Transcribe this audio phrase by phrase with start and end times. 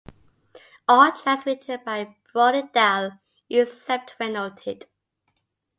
[0.87, 3.19] All tracks written by Brody Dalle
[3.51, 4.87] except where noted.